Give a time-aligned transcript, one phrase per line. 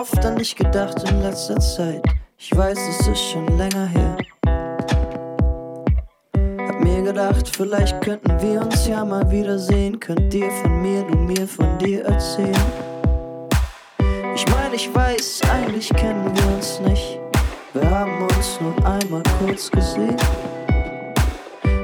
[0.00, 2.02] oft an dich gedacht in letzter Zeit.
[2.38, 4.16] Ich weiß, es ist schon länger her.
[6.66, 10.00] Hab mir gedacht, vielleicht könnten wir uns ja mal wiedersehen.
[10.00, 12.66] Könnt dir von mir, du mir von dir erzählen.
[14.34, 17.18] Ich meine, ich weiß, eigentlich kennen wir uns nicht.
[17.74, 20.16] Wir haben uns nur einmal kurz gesehen.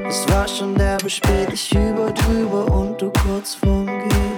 [0.08, 4.35] Es war schon der spät, ich über drüber und du kurz vorm Gehen.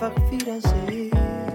[0.00, 1.47] einfach wiedersehen.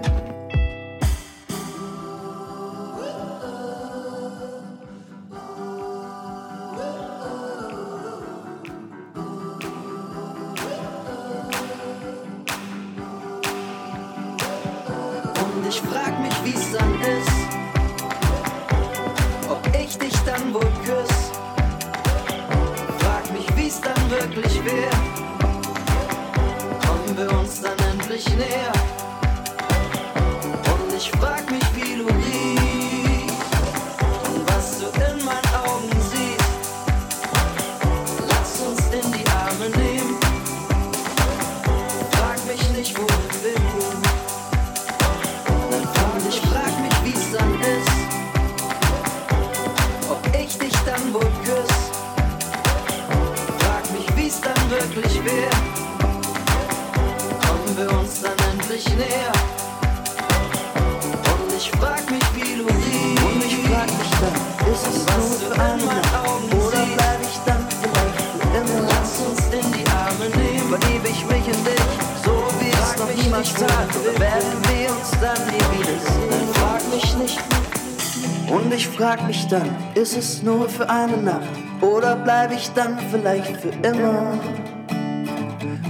[79.54, 81.48] dann ist es nur für eine Nacht.
[81.80, 84.36] Oder bleib ich dann vielleicht für immer?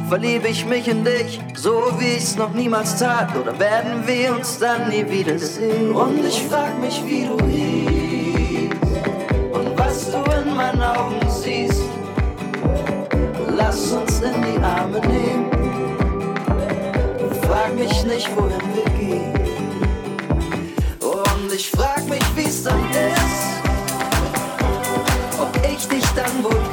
[0.09, 3.35] Verliebe ich mich in dich, so wie ich's noch niemals tat?
[3.37, 5.93] Oder werden wir uns dann nie wiedersehen?
[5.95, 8.83] Und ich frag mich, wie du riechst
[9.53, 11.85] und was du in meinen Augen siehst.
[13.57, 15.51] Lass uns in die Arme nehmen.
[17.47, 19.33] Frag mich nicht, wohin wir gehen.
[21.01, 23.14] Und ich frag mich, wie's dann ist.
[26.25, 26.64] 안 보여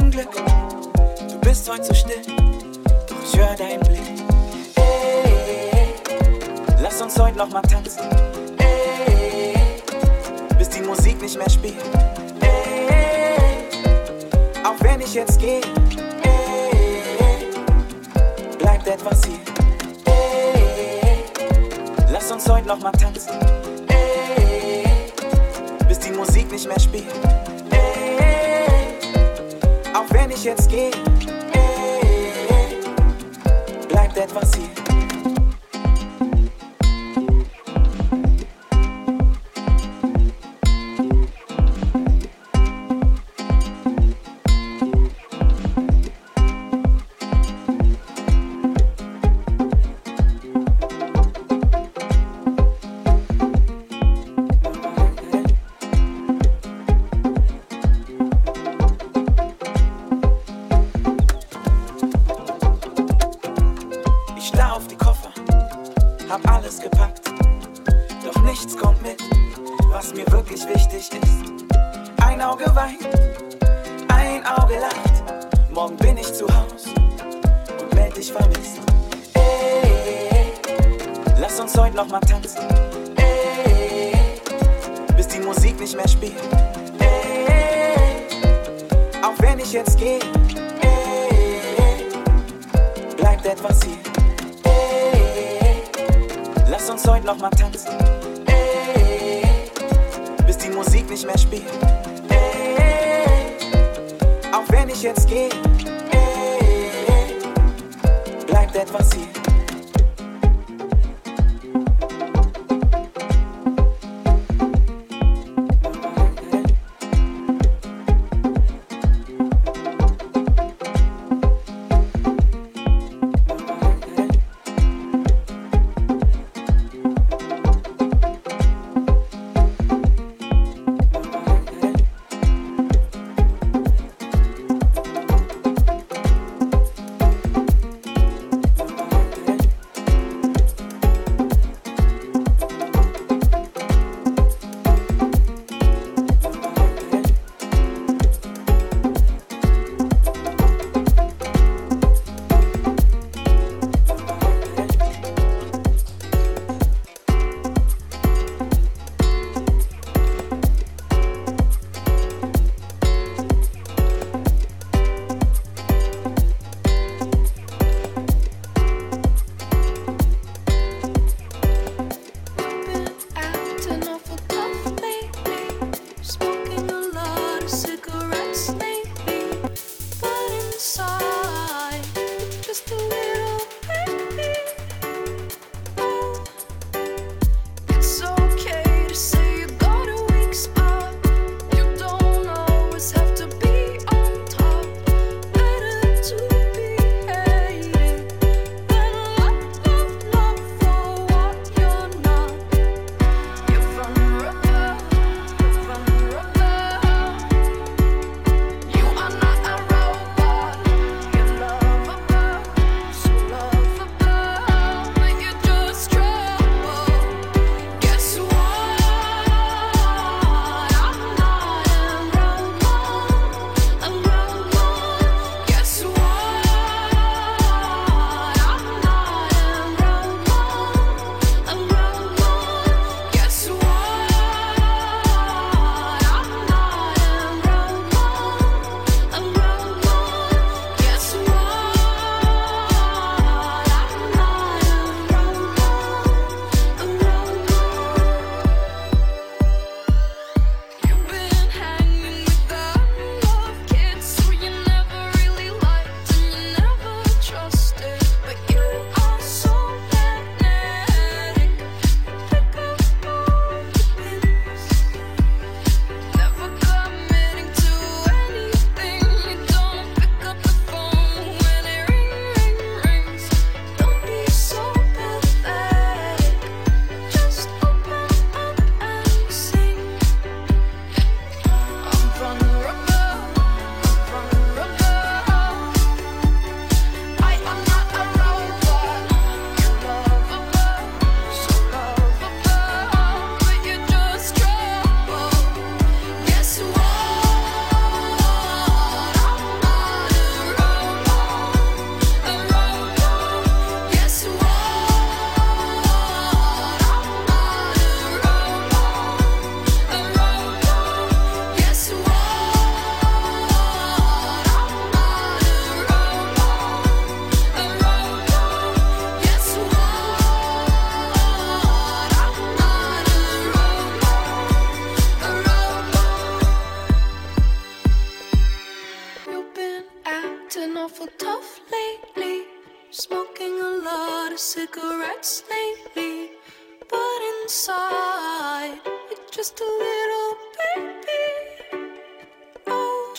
[0.00, 0.30] im Glück.
[1.28, 2.22] Du bist heute zu still,
[3.06, 4.00] doch ich höre deinen Blick.
[4.76, 5.94] Ey,
[6.82, 8.02] lass uns heute noch mal tanzen.
[8.58, 9.54] Ey,
[10.58, 11.76] bis die Musik nicht mehr spielt.
[12.40, 13.68] Ey,
[14.64, 15.60] auch wenn ich jetzt gehe,
[18.58, 19.38] bleibt etwas hier.
[22.10, 23.32] lass uns heute noch mal tanzen.
[25.88, 27.49] bis die Musik nicht mehr spielt.
[30.30, 30.90] Wenn ich jetzt gehe,
[33.88, 34.79] bleibt etwas hier.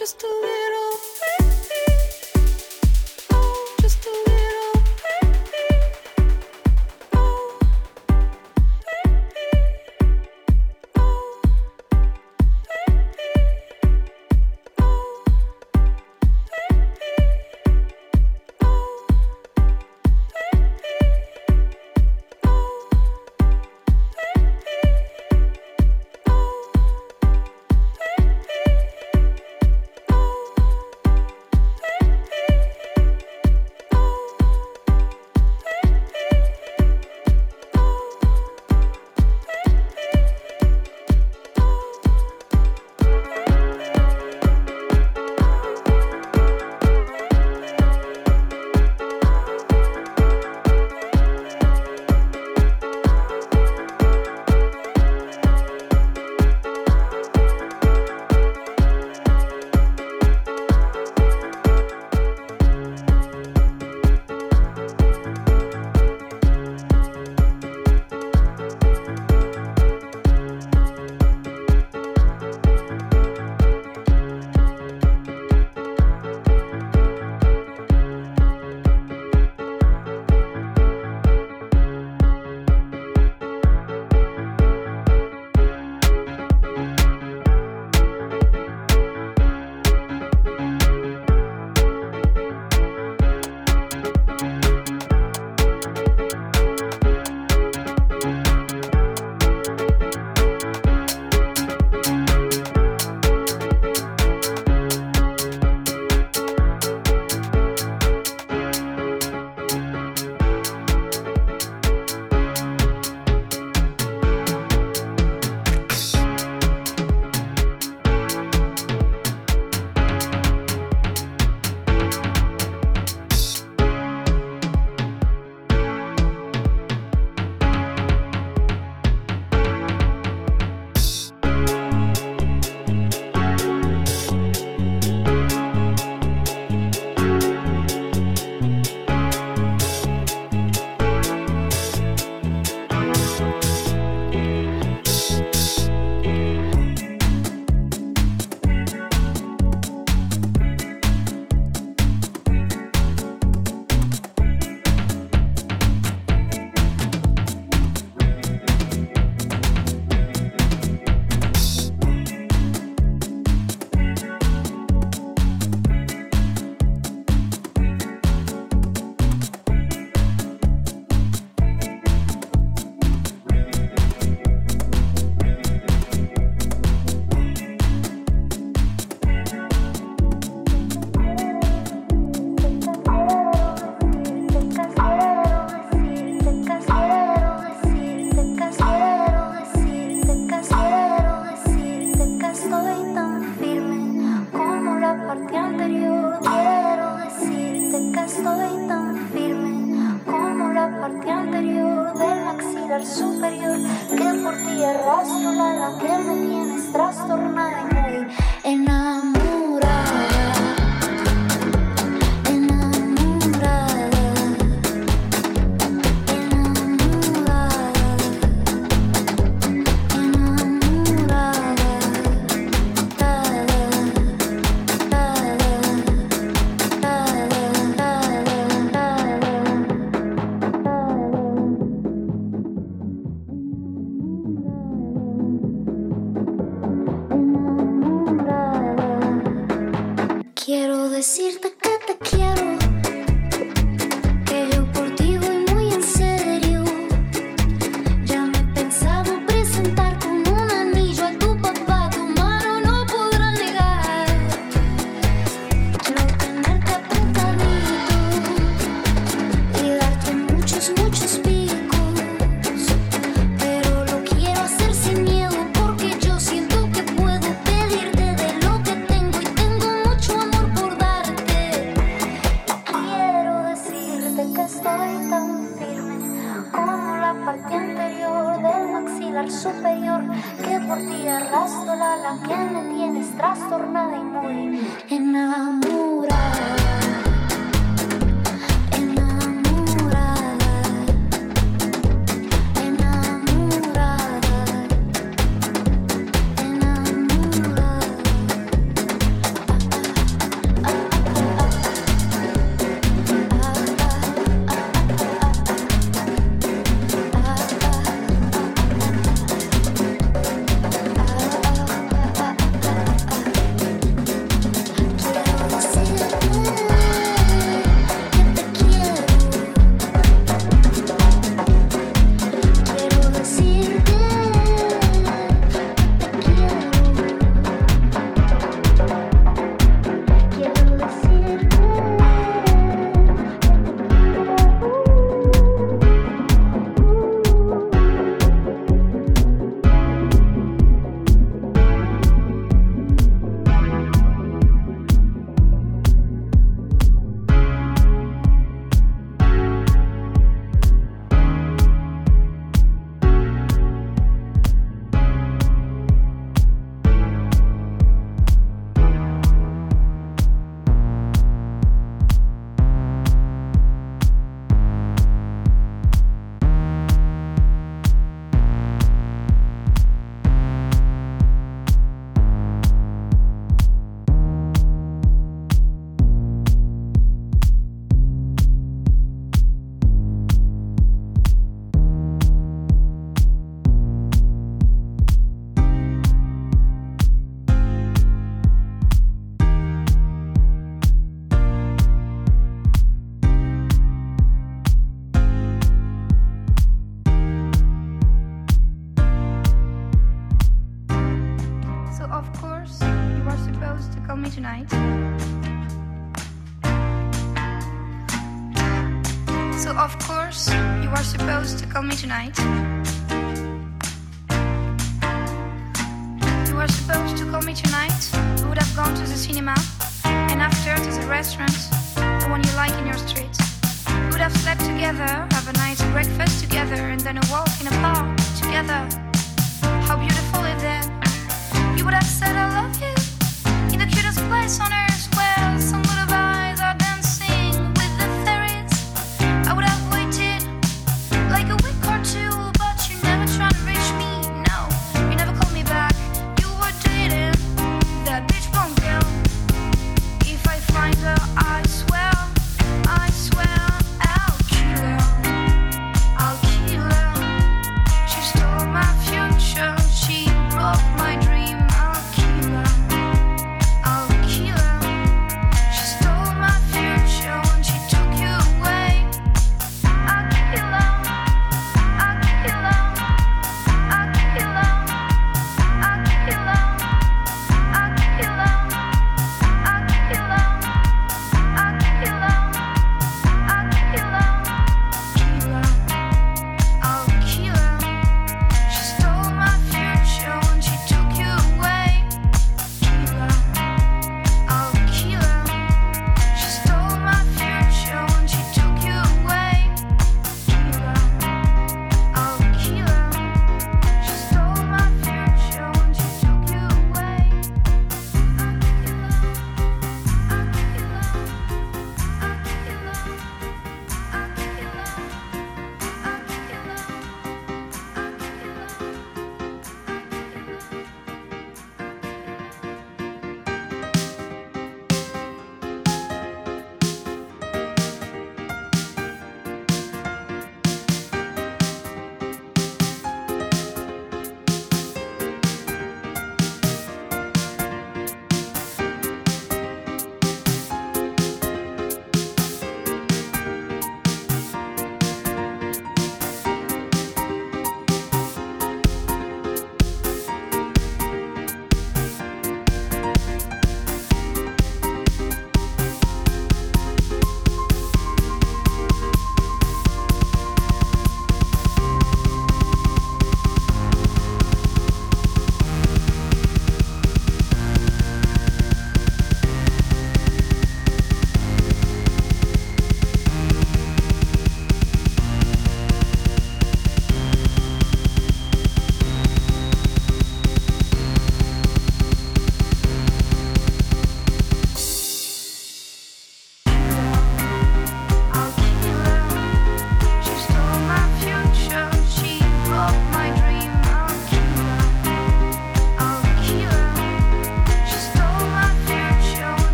[0.00, 0.79] Just a little